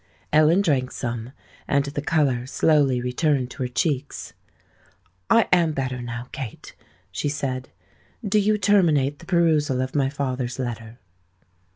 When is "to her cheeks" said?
3.51-4.33